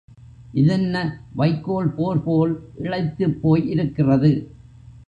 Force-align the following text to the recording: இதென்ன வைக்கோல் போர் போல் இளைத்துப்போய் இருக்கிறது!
இதென்ன 0.53 0.95
வைக்கோல் 1.35 1.91
போர் 1.91 2.23
போல் 2.23 2.55
இளைத்துப்போய் 2.79 3.65
இருக்கிறது! 3.67 4.33